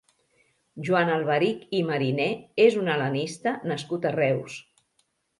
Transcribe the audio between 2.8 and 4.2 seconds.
un hel·lenista nascut a